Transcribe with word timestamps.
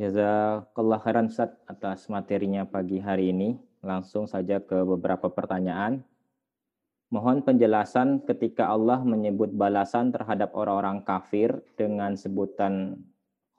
Jazakallah 0.00 0.96
khairan 1.04 1.28
Ustaz 1.28 1.52
atas 1.68 2.08
materinya 2.08 2.64
pagi 2.64 3.04
hari 3.04 3.36
ini. 3.36 3.60
Langsung 3.84 4.24
saja 4.24 4.56
ke 4.56 4.80
beberapa 4.80 5.28
pertanyaan. 5.28 6.00
Mohon 7.12 7.44
penjelasan 7.44 8.24
ketika 8.24 8.72
Allah 8.72 9.04
menyebut 9.04 9.52
balasan 9.52 10.08
terhadap 10.08 10.56
orang-orang 10.56 11.04
kafir 11.04 11.60
dengan 11.76 12.16
sebutan 12.16 12.96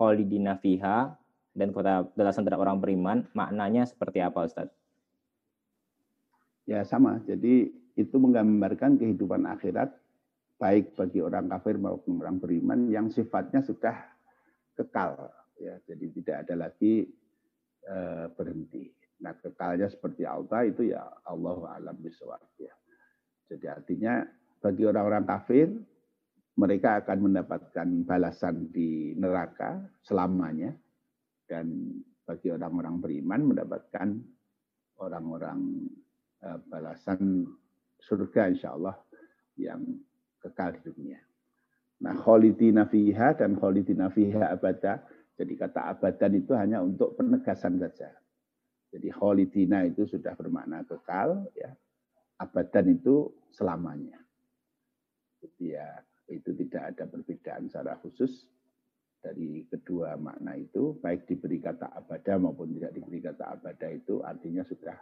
kholidina 0.01 0.57
fiha 0.57 1.13
dan 1.53 1.69
kota 1.69 2.09
balasan 2.17 2.41
terhadap 2.41 2.65
orang 2.65 2.81
beriman, 2.81 3.17
maknanya 3.37 3.85
seperti 3.85 4.25
apa 4.25 4.41
Ustaz? 4.41 4.73
Ya 6.65 6.81
sama, 6.81 7.21
jadi 7.21 7.69
itu 7.93 8.15
menggambarkan 8.17 8.97
kehidupan 8.97 9.45
akhirat 9.45 9.93
baik 10.57 10.97
bagi 10.97 11.21
orang 11.21 11.53
kafir 11.53 11.77
maupun 11.77 12.17
orang 12.17 12.41
beriman 12.41 12.89
yang 12.89 13.13
sifatnya 13.13 13.61
sudah 13.61 13.93
kekal 14.73 15.29
ya 15.61 15.77
jadi 15.85 16.05
tidak 16.09 16.35
ada 16.47 16.55
lagi 16.65 17.05
uh, 17.85 18.25
berhenti. 18.33 18.89
Nah 19.21 19.37
kekalnya 19.37 19.85
seperti 19.93 20.25
Allah 20.25 20.65
itu 20.65 20.89
ya 20.89 21.05
Allah 21.29 21.77
alam 21.77 21.97
bisawab 22.01 22.41
ya. 22.57 22.73
Jadi 23.45 23.65
artinya 23.69 24.25
bagi 24.57 24.83
orang-orang 24.89 25.25
kafir 25.29 25.69
mereka 26.57 26.99
akan 27.05 27.31
mendapatkan 27.31 27.87
balasan 28.03 28.73
di 28.73 29.13
neraka 29.13 29.85
selamanya. 30.01 30.73
Dan 31.45 31.99
bagi 32.23 32.47
orang-orang 32.47 33.03
beriman 33.03 33.41
mendapatkan 33.51 34.07
orang-orang 35.03 35.59
uh, 36.47 36.59
balasan 36.71 37.43
surga 37.99 38.55
insya 38.55 38.71
Allah 38.71 38.95
yang 39.59 39.83
kekal 40.39 40.73
di 40.79 40.81
dunia. 40.89 41.19
Nah, 42.01 42.17
kholidina 42.17 42.89
fiha 42.89 43.37
dan 43.37 43.59
kholidina 43.59 44.09
fiha 44.09 44.49
abada 44.49 45.05
jadi 45.41 45.53
kata 45.57 45.97
abadan 45.97 46.37
itu 46.37 46.53
hanya 46.53 46.85
untuk 46.85 47.17
penegasan 47.17 47.81
saja. 47.81 48.13
Jadi 48.93 49.09
kholidina 49.09 49.81
itu 49.89 50.05
sudah 50.05 50.37
bermakna 50.37 50.85
kekal, 50.85 51.49
ya. 51.57 51.73
Abadan 52.37 52.93
itu 52.93 53.33
selamanya. 53.49 54.21
Jadi 55.41 55.73
ya 55.73 55.89
itu 56.29 56.53
tidak 56.53 56.93
ada 56.93 57.03
perbedaan 57.09 57.65
secara 57.65 57.97
khusus 58.05 58.45
dari 59.17 59.65
kedua 59.65 60.13
makna 60.21 60.53
itu, 60.57 60.97
baik 61.01 61.25
diberi 61.25 61.57
kata 61.57 61.89
abada 61.89 62.37
maupun 62.37 62.77
tidak 62.77 62.93
diberi 62.93 63.21
kata 63.21 63.57
abada 63.57 63.87
itu 63.89 64.21
artinya 64.21 64.61
sudah 64.61 64.97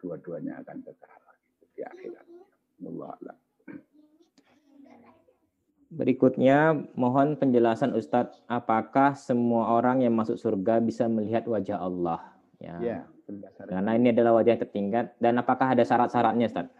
dua-duanya 0.00 0.64
akan 0.64 0.80
kekal 0.80 1.22
di 1.76 1.84
akhirat. 1.84 2.26
Allah 2.82 3.36
Berikutnya, 6.02 6.74
mohon 6.98 7.38
penjelasan 7.38 7.94
Ustadz, 7.94 8.42
apakah 8.50 9.14
semua 9.14 9.78
orang 9.78 10.02
yang 10.02 10.12
masuk 10.18 10.34
surga 10.34 10.82
bisa 10.82 11.06
melihat 11.06 11.46
wajah 11.46 11.78
Allah? 11.78 12.18
Ya, 12.58 12.74
ya 12.82 12.98
karena 13.70 13.94
ini 13.96 14.10
adalah 14.10 14.36
wajah 14.36 14.58
yang 14.58 14.62
tertingkat. 14.66 15.14
Dan 15.22 15.38
apakah 15.38 15.72
ada 15.72 15.86
syarat-syaratnya, 15.86 16.50
Ustadz? 16.50 16.74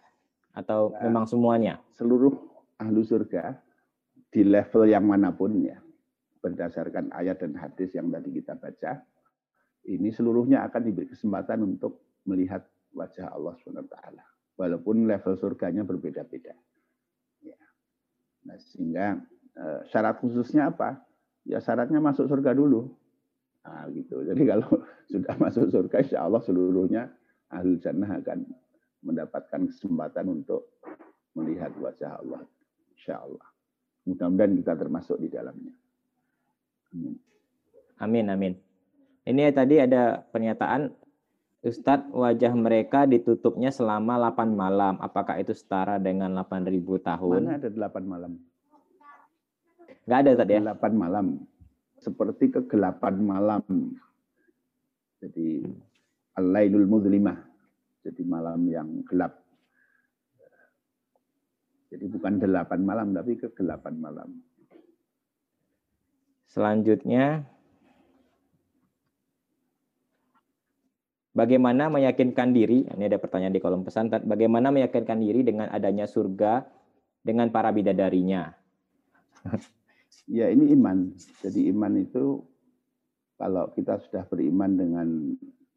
Atau 0.53 0.93
ya, 0.93 1.09
memang 1.09 1.25
semuanya? 1.25 1.81
Seluruh 1.95 2.35
ahlu 2.77 3.07
surga 3.07 3.57
di 4.33 4.43
level 4.43 4.91
yang 4.91 5.07
mana 5.07 5.33
pun 5.33 5.55
ya, 5.63 5.79
berdasarkan 6.43 7.13
ayat 7.15 7.41
dan 7.41 7.57
hadis 7.57 7.95
yang 7.95 8.11
tadi 8.11 8.35
kita 8.35 8.59
baca, 8.59 9.07
ini 9.87 10.11
seluruhnya 10.11 10.67
akan 10.67 10.83
diberi 10.83 11.09
kesempatan 11.09 11.63
untuk 11.63 12.21
melihat 12.27 12.67
wajah 12.93 13.33
Allah 13.33 13.55
SWT. 13.61 13.97
Walaupun 14.59 15.09
level 15.09 15.35
surganya 15.41 15.87
berbeda-beda. 15.87 16.53
Nah, 18.47 18.57
sehingga 18.59 19.21
eh, 19.59 19.81
syarat 19.91 20.19
khususnya 20.19 20.71
apa? 20.71 21.03
Ya 21.47 21.59
syaratnya 21.59 21.99
masuk 21.99 22.27
surga 22.31 22.55
dulu. 22.55 22.91
Nah, 23.63 23.87
gitu. 23.95 24.23
Jadi 24.27 24.43
kalau 24.51 24.83
sudah 25.11 25.35
masuk 25.39 25.71
surga, 25.71 25.97
insya 26.03 26.27
Allah 26.27 26.43
seluruhnya 26.43 27.11
ahli 27.53 27.79
jannah 27.79 28.19
akan 28.23 28.49
mendapatkan 29.03 29.67
kesempatan 29.71 30.31
untuk 30.31 30.79
melihat 31.35 31.75
wajah 31.79 32.23
Allah. 32.23 32.43
Insya 32.95 33.19
Allah. 33.23 33.47
Mudah-mudahan 34.03 34.59
kita 34.59 34.75
termasuk 34.75 35.17
di 35.23 35.31
dalamnya. 35.31 35.75
Amin. 36.91 37.15
Amin, 38.03 38.27
amin. 38.27 38.55
Ini 39.23 39.55
tadi 39.55 39.79
ada 39.79 40.19
pernyataan 40.19 40.91
Ustadz, 41.63 42.11
wajah 42.11 42.51
mereka 42.59 43.07
ditutupnya 43.07 43.71
selama 43.71 44.19
8 44.19 44.51
malam. 44.51 44.99
Apakah 44.99 45.39
itu 45.39 45.55
setara 45.55 45.95
dengan 46.03 46.35
8.000 46.35 46.75
tahun? 46.99 47.41
Mana 47.47 47.55
ada 47.63 47.71
8 47.71 48.03
malam? 48.03 48.33
Enggak 50.03 50.19
ada 50.27 50.31
tadi 50.43 50.53
ya? 50.59 50.61
8 50.75 50.91
malam. 50.99 51.27
Seperti 52.03 52.51
kegelapan 52.51 53.15
malam. 53.23 53.63
Jadi, 55.23 55.63
al-lailul 56.35 56.91
mudlimah. 56.91 57.39
Jadi 58.03 58.23
malam 58.27 58.59
yang 58.67 59.07
gelap. 59.07 59.39
Jadi 61.95 62.11
bukan 62.11 62.43
8 62.43 62.83
malam, 62.83 63.15
tapi 63.15 63.39
kegelapan 63.39 63.95
malam. 64.03 64.35
Selanjutnya, 66.51 67.47
Bagaimana 71.33 71.89
meyakinkan 71.89 72.53
diri, 72.53 72.85
ini 72.85 73.09
ada 73.09 73.17
pertanyaan 73.17 73.57
di 73.57 73.63
kolom 73.65 73.89
pesan, 73.89 74.13
bagaimana 74.13 74.69
meyakinkan 74.69 75.17
diri 75.17 75.41
dengan 75.41 75.73
adanya 75.73 76.05
surga 76.05 76.61
dengan 77.25 77.49
para 77.49 77.73
bidadarinya? 77.73 78.53
Ya 80.31 80.47
ini 80.55 80.71
iman. 80.79 81.19
Jadi 81.43 81.67
iman 81.75 81.99
itu 81.99 82.47
kalau 83.41 83.75
kita 83.75 83.99
sudah 84.07 84.23
beriman 84.31 84.79
dengan 84.79 85.09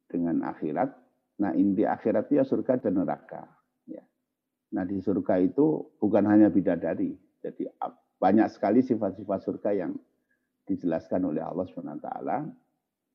dengan 0.05 0.45
akhirat, 0.45 0.93
nah 1.41 1.49
inti 1.57 1.81
akhirat 1.81 2.29
itu 2.29 2.37
ya 2.37 2.45
surga 2.45 2.77
dan 2.77 3.01
neraka. 3.01 3.41
Ya. 3.89 4.05
Nah 4.69 4.85
di 4.85 5.01
surga 5.01 5.41
itu 5.41 5.97
bukan 5.97 6.29
hanya 6.29 6.53
bidadari, 6.53 7.17
jadi 7.41 7.73
banyak 8.21 8.53
sekali 8.53 8.85
sifat-sifat 8.85 9.39
surga 9.41 9.71
yang 9.73 9.97
dijelaskan 10.69 11.25
oleh 11.25 11.41
Allah 11.41 11.65
swt. 11.65 12.07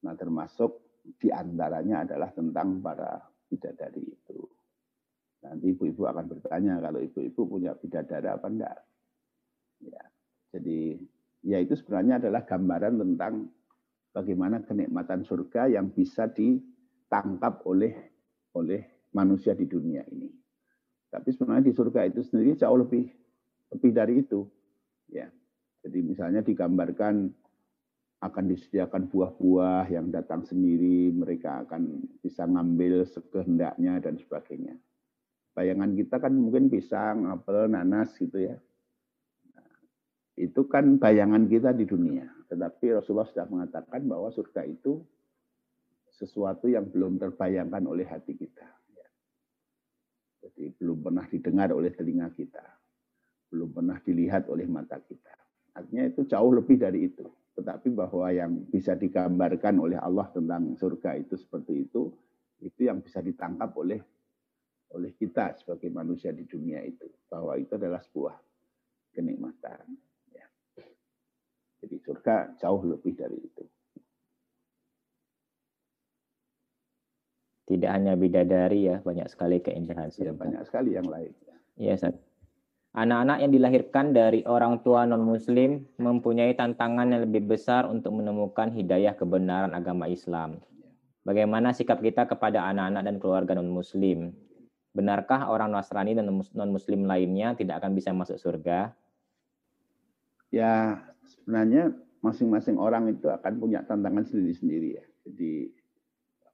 Nah 0.02 0.14
termasuk 0.18 0.89
di 1.04 1.28
antaranya 1.32 2.04
adalah 2.04 2.30
tentang 2.32 2.80
para 2.84 3.20
bidadari 3.48 4.04
itu. 4.04 4.38
Nanti 5.40 5.72
ibu-ibu 5.72 6.04
akan 6.04 6.24
bertanya 6.28 6.78
kalau 6.84 7.00
ibu-ibu 7.00 7.40
punya 7.48 7.72
bidadari 7.72 8.28
apa 8.28 8.46
enggak. 8.46 8.78
Ya. 9.80 10.02
Jadi 10.52 11.00
ya 11.40 11.58
itu 11.58 11.72
sebenarnya 11.80 12.20
adalah 12.20 12.44
gambaran 12.44 13.00
tentang 13.00 13.48
bagaimana 14.12 14.60
kenikmatan 14.66 15.24
surga 15.24 15.72
yang 15.72 15.88
bisa 15.88 16.28
ditangkap 16.28 17.64
oleh 17.64 17.96
oleh 18.52 19.08
manusia 19.16 19.56
di 19.56 19.64
dunia 19.64 20.04
ini. 20.12 20.28
Tapi 21.10 21.28
sebenarnya 21.32 21.72
di 21.72 21.74
surga 21.74 22.06
itu 22.06 22.20
sendiri 22.22 22.54
jauh 22.60 22.78
lebih 22.78 23.08
lebih 23.72 23.90
dari 23.90 24.14
itu. 24.20 24.44
Ya. 25.08 25.26
Jadi 25.80 25.98
misalnya 26.04 26.44
digambarkan 26.44 27.32
akan 28.20 28.52
disediakan 28.52 29.08
buah-buah 29.08 29.88
yang 29.88 30.12
datang 30.12 30.44
sendiri, 30.44 31.08
mereka 31.08 31.64
akan 31.64 32.04
bisa 32.20 32.44
ngambil 32.44 33.08
sekehendaknya 33.08 33.96
dan 33.96 34.20
sebagainya. 34.20 34.76
Bayangan 35.56 35.96
kita 35.96 36.20
kan 36.20 36.36
mungkin 36.36 36.68
pisang, 36.68 37.32
apel, 37.32 37.72
nanas 37.72 38.12
gitu 38.20 38.44
ya. 38.44 38.60
Nah, 39.56 39.72
itu 40.36 40.68
kan 40.68 41.00
bayangan 41.00 41.48
kita 41.48 41.72
di 41.72 41.88
dunia. 41.88 42.28
Tetapi 42.52 43.00
Rasulullah 43.00 43.28
sudah 43.32 43.48
mengatakan 43.48 44.04
bahwa 44.04 44.28
surga 44.28 44.68
itu 44.68 45.00
sesuatu 46.12 46.68
yang 46.68 46.92
belum 46.92 47.16
terbayangkan 47.16 47.88
oleh 47.88 48.04
hati 48.04 48.36
kita. 48.36 48.68
Ya. 48.92 49.08
Jadi 50.44 50.76
belum 50.76 51.00
pernah 51.00 51.24
didengar 51.24 51.72
oleh 51.72 51.88
telinga 51.96 52.28
kita. 52.36 52.62
Belum 53.48 53.72
pernah 53.72 53.96
dilihat 54.04 54.44
oleh 54.52 54.68
mata 54.68 55.00
kita. 55.00 55.32
Artinya 55.72 56.04
itu 56.04 56.28
jauh 56.28 56.52
lebih 56.52 56.76
dari 56.76 57.08
itu 57.08 57.24
tetapi 57.70 57.94
bahwa 57.94 58.26
yang 58.34 58.66
bisa 58.66 58.98
digambarkan 58.98 59.78
oleh 59.78 59.94
Allah 59.94 60.26
tentang 60.34 60.74
surga 60.74 61.22
itu 61.22 61.38
seperti 61.38 61.86
itu, 61.86 62.10
itu 62.66 62.90
yang 62.90 62.98
bisa 62.98 63.22
ditangkap 63.22 63.70
oleh 63.78 64.02
oleh 64.90 65.14
kita 65.14 65.54
sebagai 65.54 65.86
manusia 65.94 66.34
di 66.34 66.42
dunia 66.50 66.82
itu, 66.82 67.06
bahwa 67.30 67.54
itu 67.54 67.78
adalah 67.78 68.02
sebuah 68.02 68.34
kenikmatan. 69.14 69.86
Ya. 70.34 70.50
Jadi 71.78 71.96
surga 72.02 72.58
jauh 72.58 72.82
lebih 72.90 73.14
dari 73.14 73.38
itu. 73.38 73.62
Tidak 77.70 77.86
hanya 77.86 78.18
bidadari 78.18 78.90
ya, 78.90 78.98
banyak 78.98 79.30
sekali 79.30 79.62
keindahan 79.62 80.10
surga. 80.10 80.26
Ya, 80.26 80.34
banyak 80.34 80.62
sekali 80.66 80.98
yang 80.98 81.06
lain. 81.06 81.30
Iya, 81.78 81.94
Ustaz. 81.94 82.18
Anak-anak 82.90 83.38
yang 83.38 83.54
dilahirkan 83.54 84.10
dari 84.10 84.42
orang 84.50 84.82
tua 84.82 85.06
non-muslim 85.06 85.86
mempunyai 86.02 86.58
tantangan 86.58 87.06
yang 87.06 87.22
lebih 87.22 87.46
besar 87.46 87.86
untuk 87.86 88.18
menemukan 88.18 88.74
hidayah 88.74 89.14
kebenaran 89.14 89.70
agama 89.78 90.10
Islam. 90.10 90.58
Bagaimana 91.22 91.70
sikap 91.70 92.02
kita 92.02 92.26
kepada 92.26 92.66
anak-anak 92.66 93.02
dan 93.06 93.16
keluarga 93.22 93.54
non-muslim? 93.54 94.34
Benarkah 94.90 95.46
orang 95.46 95.70
Nasrani 95.70 96.18
dan 96.18 96.26
non-muslim 96.34 97.06
lainnya 97.06 97.54
tidak 97.54 97.78
akan 97.78 97.94
bisa 97.94 98.10
masuk 98.10 98.42
surga? 98.42 98.90
Ya, 100.50 100.98
sebenarnya 101.22 101.94
masing-masing 102.26 102.74
orang 102.74 103.06
itu 103.06 103.30
akan 103.30 103.62
punya 103.62 103.86
tantangan 103.86 104.26
sendiri-sendiri 104.26 104.98
ya. 104.98 105.06
Jadi 105.30 105.70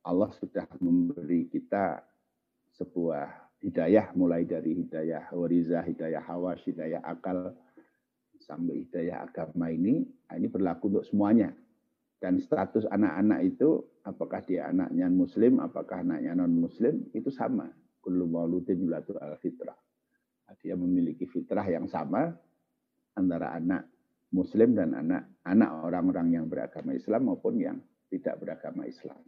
Allah 0.05 0.29
sudah 0.37 0.69
memberi 0.85 1.49
kita 1.49 2.05
sebuah 2.77 3.46
hidayah 3.67 4.15
mulai 4.15 4.47
dari 4.47 4.79
hidayah 4.79 5.35
wariza, 5.35 5.83
hidayah 5.83 6.23
hawas, 6.23 6.63
hidayah 6.63 7.03
akal 7.03 7.51
sampai 8.39 8.87
hidayah 8.87 9.27
agama 9.27 9.75
ini, 9.75 10.07
nah, 10.31 10.39
ini 10.39 10.47
berlaku 10.47 10.87
untuk 10.95 11.07
semuanya. 11.11 11.51
Dan 12.23 12.39
status 12.39 12.87
anak-anak 12.87 13.43
itu 13.43 13.83
apakah 14.07 14.41
dia 14.47 14.71
anaknya 14.71 15.11
muslim, 15.11 15.59
apakah 15.59 16.07
anaknya 16.07 16.39
non 16.39 16.55
muslim 16.55 17.11
itu 17.11 17.29
sama. 17.29 17.67
Kullu 17.99 18.31
mauludin 18.31 18.87
al 18.87 19.37
fitrah. 19.43 19.75
Nah, 20.47 20.55
dia 20.63 20.79
memiliki 20.79 21.27
fitrah 21.27 21.67
yang 21.67 21.91
sama 21.91 22.31
antara 23.19 23.51
anak 23.59 23.91
muslim 24.31 24.79
dan 24.79 24.95
anak 24.95 25.27
anak 25.43 25.71
orang-orang 25.83 26.39
yang 26.39 26.47
beragama 26.47 26.95
Islam 26.95 27.35
maupun 27.35 27.59
yang 27.59 27.77
tidak 28.07 28.39
beragama 28.39 28.87
Islam. 28.87 29.19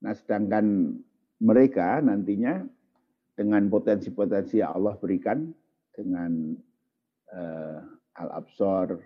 Nah, 0.00 0.16
sedangkan 0.16 0.96
mereka 1.38 2.00
nantinya 2.00 2.64
dengan 3.38 3.70
potensi-potensi 3.70 4.58
yang 4.58 4.74
Allah 4.74 4.98
berikan 4.98 5.46
dengan 5.94 6.58
uh, 7.30 7.78
al-absor 8.18 8.98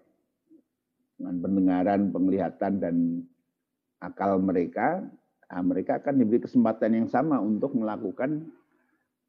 dengan 1.21 1.37
pendengaran, 1.45 2.01
penglihatan 2.09 2.73
dan 2.81 2.97
akal 4.01 4.41
mereka, 4.41 5.05
nah, 5.53 5.61
mereka 5.61 6.01
akan 6.01 6.17
diberi 6.17 6.41
kesempatan 6.41 6.97
yang 6.97 7.09
sama 7.13 7.39
untuk 7.45 7.77
melakukan 7.77 8.49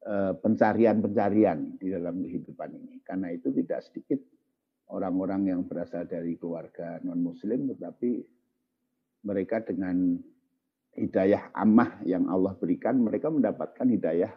uh, 0.08 0.32
pencarian-pencarian 0.40 1.76
di 1.76 1.92
dalam 1.92 2.24
kehidupan 2.24 2.72
ini. 2.72 3.04
Karena 3.04 3.28
itu 3.28 3.52
tidak 3.52 3.84
sedikit 3.84 4.18
orang-orang 4.88 5.52
yang 5.52 5.60
berasal 5.68 6.08
dari 6.08 6.40
keluarga 6.40 6.96
non-muslim 7.04 7.76
tetapi 7.76 8.24
mereka 9.24 9.60
dengan 9.60 10.16
hidayah 10.96 11.52
amah 11.52 12.00
yang 12.08 12.24
Allah 12.32 12.56
berikan, 12.56 13.04
mereka 13.04 13.28
mendapatkan 13.28 13.84
hidayah 13.84 14.32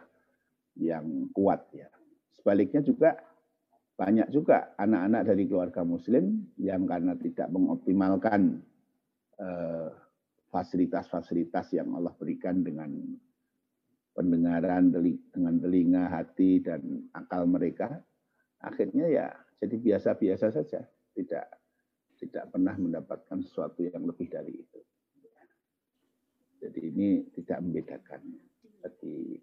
yang 0.78 1.30
kuat 1.34 1.66
ya. 1.74 1.90
Sebaliknya 2.38 2.80
juga 2.80 3.18
banyak 3.98 4.30
juga 4.30 4.78
anak-anak 4.78 5.22
dari 5.26 5.44
keluarga 5.50 5.82
muslim 5.82 6.46
yang 6.54 6.86
karena 6.86 7.18
tidak 7.18 7.50
mengoptimalkan 7.50 8.62
eh, 9.42 9.90
fasilitas-fasilitas 10.54 11.74
yang 11.74 11.92
Allah 11.98 12.14
berikan 12.14 12.62
dengan 12.62 12.94
pendengaran, 14.14 14.90
dengan 15.30 15.54
telinga, 15.62 16.10
hati, 16.10 16.58
dan 16.62 17.06
akal 17.14 17.46
mereka, 17.46 18.02
akhirnya 18.62 19.06
ya 19.06 19.26
jadi 19.58 19.78
biasa-biasa 19.78 20.54
saja, 20.54 20.82
tidak 21.14 21.46
tidak 22.18 22.50
pernah 22.50 22.74
mendapatkan 22.74 23.38
sesuatu 23.46 23.86
yang 23.86 24.06
lebih 24.06 24.26
dari 24.26 24.58
itu. 24.58 24.80
Jadi 26.58 26.80
ini 26.90 27.30
tidak 27.38 27.62
membedakan. 27.62 28.22
Jadi 28.82 29.38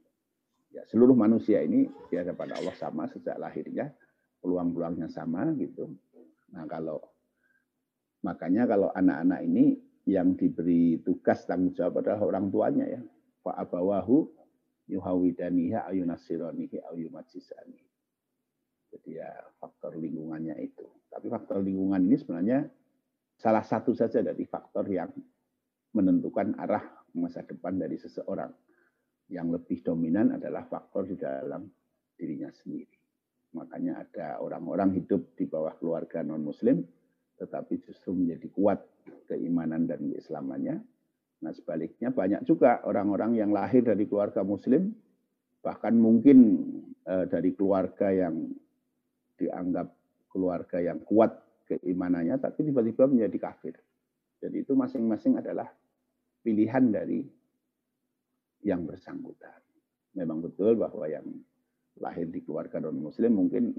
ya 0.75 0.83
seluruh 0.91 1.15
manusia 1.15 1.63
ini 1.63 1.87
di 2.11 2.19
hadapan 2.19 2.51
Allah 2.59 2.75
sama 2.75 3.07
sejak 3.07 3.39
lahirnya, 3.39 3.95
peluang-peluangnya 4.43 5.07
sama 5.07 5.47
gitu. 5.55 5.87
Nah 6.51 6.67
kalau 6.67 6.99
makanya 8.19 8.67
kalau 8.67 8.91
anak-anak 8.91 9.39
ini 9.47 9.79
yang 10.03 10.35
diberi 10.35 10.99
tugas 10.99 11.47
tanggung 11.47 11.71
jawab 11.71 12.03
adalah 12.03 12.21
orang 12.27 12.51
tuanya 12.51 12.85
ya. 12.91 13.01
Fa 13.39 13.55
abawahu 13.55 14.27
yuhawidaniha 14.91 15.87
ayunasironihi 15.87 16.83
ayumajisani. 16.91 17.79
Jadi 18.91 19.09
ya 19.15 19.31
faktor 19.57 19.95
lingkungannya 19.95 20.59
itu. 20.59 20.85
Tapi 21.07 21.31
faktor 21.31 21.63
lingkungan 21.63 22.03
ini 22.03 22.15
sebenarnya 22.19 22.59
salah 23.39 23.63
satu 23.63 23.95
saja 23.95 24.19
dari 24.19 24.43
faktor 24.43 24.87
yang 24.91 25.09
menentukan 25.95 26.59
arah 26.59 26.83
masa 27.15 27.41
depan 27.47 27.79
dari 27.79 27.95
seseorang. 27.95 28.51
Yang 29.31 29.47
lebih 29.61 29.77
dominan 29.81 30.37
adalah 30.37 30.69
faktor 30.69 31.09
di 31.09 31.17
dalam 31.17 31.65
dirinya 32.15 32.49
sendiri. 32.53 32.95
Makanya 33.55 34.03
ada 34.03 34.27
orang-orang 34.43 34.93
hidup 34.99 35.33
di 35.39 35.47
bawah 35.47 35.73
keluarga 35.79 36.21
non-muslim, 36.21 36.83
tetapi 37.39 37.79
justru 37.83 38.11
menjadi 38.11 38.47
kuat 38.51 38.79
keimanan 39.31 39.87
dan 39.87 40.03
keislamannya. 40.11 40.83
Nah 41.43 41.51
sebaliknya 41.55 42.11
banyak 42.11 42.43
juga 42.43 42.83
orang-orang 42.83 43.39
yang 43.39 43.51
lahir 43.55 43.83
dari 43.83 44.07
keluarga 44.07 44.43
muslim, 44.43 44.91
bahkan 45.63 45.95
mungkin 45.95 46.37
eh, 47.07 47.25
dari 47.31 47.55
keluarga 47.55 48.11
yang 48.11 48.51
dianggap 49.35 49.87
keluarga 50.31 50.79
yang 50.83 50.99
kuat 51.03 51.31
keimanannya, 51.65 52.37
tapi 52.39 52.67
tiba-tiba 52.67 53.07
menjadi 53.07 53.37
kafir. 53.39 53.75
Jadi 54.43 54.61
itu 54.61 54.75
masing-masing 54.75 55.39
adalah 55.39 55.71
pilihan 56.43 56.91
dari 56.91 57.25
yang 58.65 58.83
bersangkutan. 58.83 59.61
Memang 60.17 60.41
betul 60.41 60.73
bahwa 60.73 61.05
yang 61.05 61.23
lahir 62.01 62.25
di 62.27 62.41
keluarga 62.41 62.81
non 62.81 62.97
muslim 62.97 63.37
mungkin 63.37 63.71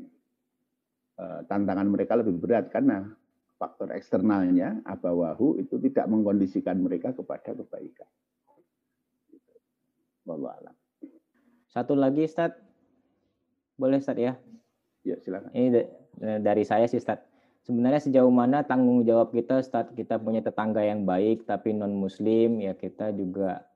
uh, 1.19 1.43
tantangan 1.51 1.91
mereka 1.91 2.15
lebih 2.17 2.39
berat 2.39 2.71
karena 2.71 3.11
faktor 3.59 3.91
eksternalnya 3.93 4.81
abawahu 4.87 5.59
itu 5.59 5.77
tidak 5.83 6.07
mengkondisikan 6.07 6.79
mereka 6.79 7.11
kepada 7.13 7.53
kebaikan. 7.53 8.09
Wallah 10.25 10.55
alam. 10.63 10.77
Satu 11.69 11.99
lagi 11.99 12.25
Ustaz. 12.25 12.55
Boleh 13.77 14.01
Ustaz 14.01 14.17
ya? 14.17 14.39
Ya, 15.05 15.17
silakan. 15.21 15.53
Ini 15.53 15.85
dari 16.41 16.65
saya 16.65 16.89
sih 16.89 17.03
Ustaz 17.03 17.21
sebenarnya 17.67 17.99
sejauh 17.99 18.31
mana 18.31 18.63
tanggung 18.63 19.03
jawab 19.03 19.35
kita 19.35 19.59
saat 19.67 19.91
kita 19.99 20.23
punya 20.23 20.39
tetangga 20.39 20.87
yang 20.87 21.03
baik 21.03 21.45
tapi 21.51 21.75
non 21.75 21.99
muslim 21.99 22.63
ya 22.63 22.79
kita 22.79 23.11
juga 23.11 23.67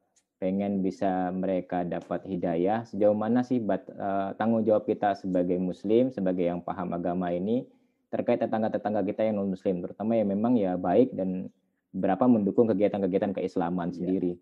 pengen 0.40 0.81
bisa 0.81 1.28
mereka 1.31 1.84
dapat 1.84 2.25
hidayah 2.25 2.88
sejauh 2.88 3.12
mana 3.12 3.44
sih 3.44 3.60
bat, 3.60 3.84
uh, 3.92 4.32
tanggung 4.40 4.64
jawab 4.64 4.88
kita 4.88 5.12
sebagai 5.12 5.60
muslim 5.60 6.08
sebagai 6.08 6.48
yang 6.48 6.64
paham 6.64 6.96
agama 6.96 7.28
ini 7.28 7.69
terkait 8.08 8.40
tetangga-tetangga 8.40 9.04
kita 9.04 9.28
yang 9.28 9.37
non 9.37 9.52
muslim 9.52 9.84
terutama 9.84 10.16
yang 10.16 10.32
memang 10.32 10.56
ya 10.56 10.81
baik 10.81 11.12
dan 11.12 11.52
berapa 11.92 12.25
mendukung 12.25 12.66
kegiatan-kegiatan 12.72 13.37
keislaman 13.37 13.92
ya. 13.92 14.00
sendiri 14.00 14.32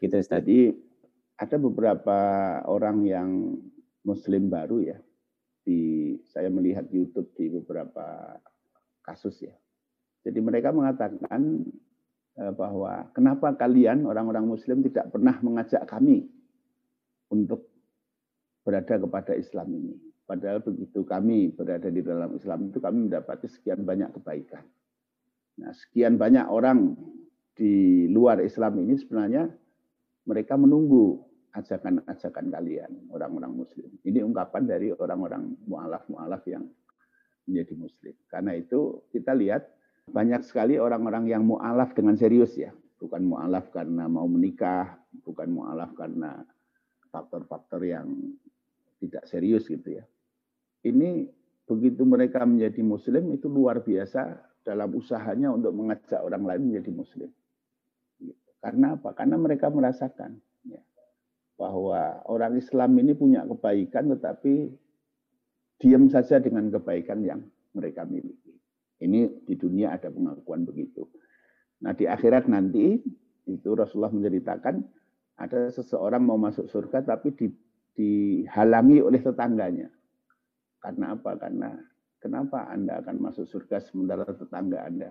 gitu 0.00 0.16
Ustaz. 0.16 0.42
Jadi 0.42 0.74
ada 1.36 1.56
beberapa 1.60 2.18
orang 2.66 3.04
yang 3.04 3.28
muslim 4.02 4.48
baru 4.48 4.80
ya 4.80 4.98
di 5.62 6.14
saya 6.26 6.50
melihat 6.50 6.88
YouTube 6.90 7.30
di 7.38 7.52
beberapa 7.52 8.40
kasus 9.04 9.44
ya. 9.44 9.54
Jadi 10.24 10.38
mereka 10.40 10.72
mengatakan 10.74 11.66
bahwa 12.32 13.12
kenapa 13.12 13.52
kalian 13.54 14.08
orang-orang 14.08 14.48
muslim 14.48 14.80
tidak 14.80 15.12
pernah 15.12 15.36
mengajak 15.44 15.84
kami 15.84 16.24
untuk 17.28 17.68
berada 18.64 18.96
kepada 18.96 19.32
Islam 19.36 19.68
ini. 19.74 19.94
Padahal 20.22 20.64
begitu 20.64 21.04
kami 21.04 21.52
berada 21.52 21.92
di 21.92 22.00
dalam 22.00 22.32
Islam 22.38 22.72
itu 22.72 22.78
kami 22.80 23.10
mendapati 23.10 23.50
sekian 23.50 23.84
banyak 23.84 24.16
kebaikan. 24.16 24.64
Nah, 25.60 25.76
sekian 25.76 26.16
banyak 26.16 26.48
orang 26.48 26.96
di 27.52 28.08
luar 28.08 28.40
Islam 28.40 28.80
ini 28.80 28.96
sebenarnya 28.96 29.44
mereka 30.24 30.56
menunggu 30.56 31.20
ajakan-ajakan 31.52 32.48
kalian, 32.48 33.12
orang-orang 33.12 33.52
muslim. 33.52 33.92
Ini 34.08 34.24
ungkapan 34.24 34.64
dari 34.64 34.88
orang-orang 34.88 35.52
mu'alaf-mu'alaf 35.68 36.42
yang 36.48 36.64
menjadi 37.44 37.74
muslim. 37.76 38.14
Karena 38.32 38.56
itu 38.56 39.04
kita 39.12 39.36
lihat 39.36 39.68
banyak 40.12 40.44
sekali 40.44 40.76
orang-orang 40.76 41.32
yang 41.32 41.42
mu'alaf 41.48 41.96
dengan 41.96 42.14
serius 42.20 42.54
ya. 42.54 42.70
Bukan 43.00 43.24
mu'alaf 43.24 43.72
karena 43.72 44.06
mau 44.06 44.28
menikah, 44.28 45.00
bukan 45.24 45.48
mu'alaf 45.50 45.96
karena 45.96 46.44
faktor-faktor 47.10 47.82
yang 47.82 48.06
tidak 49.02 49.24
serius 49.26 49.66
gitu 49.66 49.98
ya. 49.98 50.04
Ini 50.86 51.26
begitu 51.66 52.04
mereka 52.04 52.44
menjadi 52.44 52.84
muslim 52.84 53.32
itu 53.32 53.48
luar 53.48 53.80
biasa 53.80 54.38
dalam 54.62 54.94
usahanya 54.94 55.50
untuk 55.50 55.74
mengajak 55.74 56.22
orang 56.22 56.46
lain 56.46 56.62
menjadi 56.70 56.90
muslim. 56.94 57.30
Gitu. 58.20 58.50
Karena 58.62 58.94
apa? 58.94 59.10
Karena 59.16 59.36
mereka 59.40 59.72
merasakan 59.72 60.38
ya, 60.68 60.78
bahwa 61.58 62.22
orang 62.30 62.60
Islam 62.60 62.94
ini 63.02 63.12
punya 63.18 63.42
kebaikan 63.42 64.14
tetapi 64.14 64.70
diam 65.82 66.06
saja 66.06 66.38
dengan 66.38 66.70
kebaikan 66.70 67.18
yang 67.26 67.42
mereka 67.74 68.06
miliki. 68.06 68.51
Ini 69.02 69.42
di 69.42 69.54
dunia 69.58 69.98
ada 69.98 70.08
pengakuan 70.08 70.62
begitu. 70.62 71.10
Nah 71.82 71.90
di 71.92 72.06
akhirat 72.06 72.46
nanti 72.46 73.02
itu 73.50 73.68
Rasulullah 73.74 74.14
menceritakan 74.14 74.78
ada 75.42 75.66
seseorang 75.74 76.22
mau 76.22 76.38
masuk 76.38 76.70
surga 76.70 77.02
tapi 77.02 77.34
di, 77.34 77.50
dihalangi 77.98 79.02
oleh 79.02 79.18
tetangganya. 79.18 79.90
Karena 80.78 81.18
apa? 81.18 81.34
Karena 81.34 81.74
kenapa 82.22 82.70
Anda 82.70 83.02
akan 83.02 83.16
masuk 83.18 83.50
surga 83.50 83.82
sementara 83.82 84.22
tetangga 84.30 84.86
Anda 84.86 85.10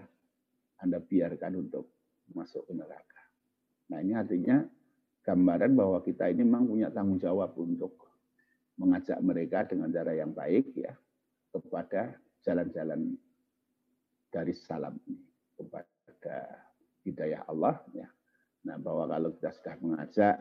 Anda 0.79 1.03
biarkan 1.03 1.67
untuk 1.67 1.91
masuk 2.31 2.71
ke 2.71 2.73
neraka. 2.73 3.21
Nah 3.91 3.99
ini 3.99 4.15
artinya 4.15 4.63
gambaran 5.27 5.75
bahwa 5.75 5.99
kita 5.99 6.31
ini 6.31 6.47
memang 6.47 6.71
punya 6.71 6.87
tanggung 6.89 7.19
jawab 7.19 7.51
untuk 7.59 7.99
mengajak 8.79 9.19
mereka 9.19 9.67
dengan 9.67 9.91
cara 9.91 10.15
yang 10.15 10.31
baik 10.31 10.73
ya 10.73 10.95
kepada 11.51 12.15
jalan-jalan 12.41 13.19
dari 14.31 14.55
salam 14.55 14.95
ini. 15.05 15.27
ada 16.21 16.41
hidayah 17.05 17.45
Allah 17.45 17.77
ya. 17.93 18.07
Nah, 18.65 18.77
bahwa 18.77 19.09
kalau 19.09 19.29
kita 19.37 19.51
sudah 19.57 19.75
mengajak 19.81 20.35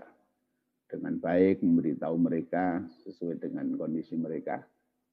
dengan 0.89 1.15
baik 1.21 1.61
memberitahu 1.65 2.17
mereka 2.21 2.85
sesuai 3.05 3.41
dengan 3.41 3.69
kondisi 3.77 4.17
mereka, 4.17 4.61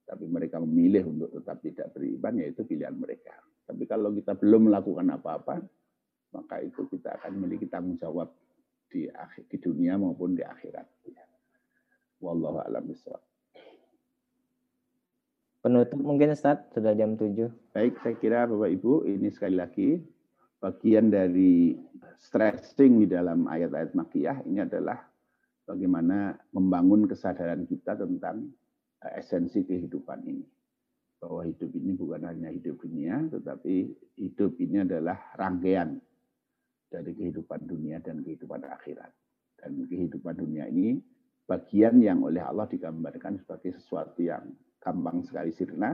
tapi 0.08 0.28
mereka 0.28 0.60
memilih 0.64 1.08
untuk 1.08 1.30
tetap 1.36 1.60
tidak 1.64 1.88
beriman, 1.92 2.34
yaitu 2.40 2.64
pilihan 2.64 2.96
mereka. 2.96 3.36
Tapi 3.68 3.84
kalau 3.84 4.16
kita 4.16 4.36
belum 4.40 4.72
melakukan 4.72 5.08
apa-apa, 5.20 5.60
maka 6.32 6.56
itu 6.64 6.88
kita 6.88 7.20
akan 7.20 7.40
memiliki 7.40 7.68
tanggung 7.68 8.00
jawab 8.00 8.32
di 8.88 9.08
akhir 9.12 9.48
di 9.52 9.58
dunia 9.60 10.00
maupun 10.00 10.36
di 10.36 10.44
akhirat. 10.44 10.88
Ya. 11.12 11.24
Wallahu 12.24 12.64
a'lam 12.64 12.88
bishawab. 12.88 13.20
Penutup 15.68 16.00
mungkin 16.00 16.32
Ustaz, 16.32 16.64
sudah 16.72 16.96
jam 16.96 17.20
7. 17.20 17.76
Baik, 17.76 18.00
saya 18.00 18.16
kira 18.16 18.48
Bapak 18.48 18.72
Ibu, 18.72 19.04
ini 19.04 19.28
sekali 19.28 19.60
lagi 19.60 20.00
bagian 20.64 21.12
dari 21.12 21.76
stressing 22.16 23.04
di 23.04 23.08
dalam 23.12 23.52
ayat-ayat 23.52 23.92
makiyah 23.92 24.48
ini 24.48 24.64
adalah 24.64 24.96
bagaimana 25.68 26.40
membangun 26.56 27.04
kesadaran 27.04 27.68
kita 27.68 28.00
tentang 28.00 28.48
eh, 29.04 29.20
esensi 29.20 29.68
kehidupan 29.68 30.24
ini. 30.24 30.48
Bahwa 31.20 31.44
hidup 31.44 31.76
ini 31.76 32.00
bukan 32.00 32.24
hanya 32.32 32.48
hidup 32.48 32.80
dunia, 32.80 33.28
tetapi 33.28 33.92
hidup 34.24 34.56
ini 34.64 34.88
adalah 34.88 35.20
rangkaian 35.36 36.00
dari 36.88 37.12
kehidupan 37.12 37.68
dunia 37.68 38.00
dan 38.00 38.24
kehidupan 38.24 38.64
akhirat. 38.72 39.12
Dan 39.60 39.84
kehidupan 39.84 40.32
dunia 40.32 40.72
ini 40.72 40.96
bagian 41.44 42.00
yang 42.00 42.24
oleh 42.24 42.40
Allah 42.40 42.72
digambarkan 42.72 43.44
sebagai 43.44 43.76
sesuatu 43.76 44.24
yang 44.24 44.48
gampang 44.82 45.26
sekali 45.26 45.52
sirna. 45.54 45.94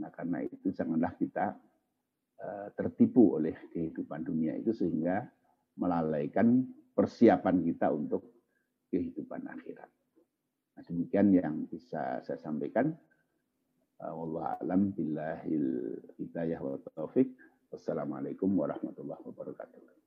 Nah, 0.00 0.10
karena 0.12 0.40
itu 0.44 0.72
janganlah 0.72 1.12
kita 1.16 1.52
uh, 2.40 2.68
tertipu 2.72 3.36
oleh 3.36 3.68
kehidupan 3.68 4.24
dunia 4.24 4.56
itu 4.56 4.72
sehingga 4.72 5.28
melalaikan 5.76 6.64
persiapan 6.96 7.56
kita 7.64 7.92
untuk 7.92 8.22
kehidupan 8.88 9.44
akhirat. 9.48 9.90
Nah, 10.76 10.82
demikian 10.88 11.32
yang 11.36 11.68
bisa 11.68 12.24
saya 12.24 12.38
sampaikan. 12.40 12.92
Uh, 14.00 14.14
Wallahu 14.16 14.64
alam 14.64 14.96
billahil 14.96 16.00
hidayah 16.16 16.60
wa 16.64 16.80
taufik. 16.96 17.36
Wassalamualaikum 17.70 18.50
warahmatullahi 18.56 19.22
wabarakatuh. 19.22 19.99